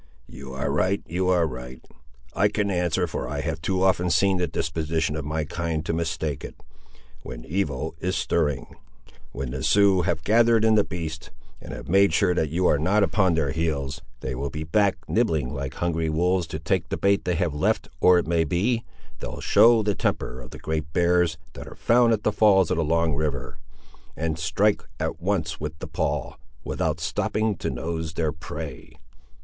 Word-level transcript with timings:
"You 0.27 0.51
are 0.53 0.71
right, 0.71 1.03
you 1.05 1.29
are 1.29 1.45
right. 1.45 1.79
I 2.33 2.47
can 2.47 2.71
answer, 2.71 3.05
for 3.05 3.29
I 3.29 3.41
have 3.41 3.61
too 3.61 3.83
often 3.83 4.09
seen 4.09 4.37
the 4.37 4.47
disposition 4.47 5.15
of 5.15 5.23
my 5.23 5.43
kind 5.45 5.85
to 5.85 5.93
mistake 5.93 6.43
it, 6.43 6.55
when 7.21 7.45
evil 7.45 7.93
is 7.99 8.15
stirring. 8.15 8.75
When 9.31 9.51
the 9.51 9.61
Siouxes 9.61 10.05
have 10.05 10.23
gathered 10.23 10.65
in 10.65 10.73
the 10.73 10.83
beasts, 10.83 11.29
and 11.61 11.71
have 11.71 11.87
made 11.87 12.13
sure 12.13 12.33
that 12.33 12.49
you 12.49 12.65
are 12.65 12.79
not 12.79 13.03
upon 13.03 13.35
their 13.35 13.51
heels, 13.51 14.01
they 14.21 14.33
will 14.33 14.49
be 14.49 14.63
back 14.63 14.97
nibbling 15.07 15.53
like 15.53 15.75
hungry 15.75 16.09
wolves 16.09 16.47
to 16.47 16.57
take 16.57 16.89
the 16.89 16.97
bait 16.97 17.23
they 17.23 17.35
have 17.35 17.53
left 17.53 17.87
or 17.99 18.17
it 18.17 18.25
may 18.25 18.43
be, 18.43 18.83
they'll 19.19 19.39
show 19.39 19.83
the 19.83 19.93
temper 19.93 20.39
of 20.41 20.49
the 20.49 20.57
great 20.57 20.91
bears, 20.93 21.37
that 21.53 21.67
are 21.67 21.75
found 21.75 22.11
at 22.11 22.23
the 22.23 22.31
falls 22.31 22.71
of 22.71 22.77
the 22.77 22.83
Long 22.83 23.13
River, 23.13 23.59
and 24.17 24.39
strike 24.39 24.81
at 24.99 25.21
once 25.21 25.59
with 25.59 25.77
the 25.77 25.85
paw, 25.85 26.37
without 26.63 26.99
stopping 26.99 27.55
to 27.57 27.69
nose 27.69 28.13
their 28.13 28.31
prey." 28.31 28.95